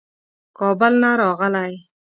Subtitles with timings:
[0.59, 1.71] کابل نه راغلی.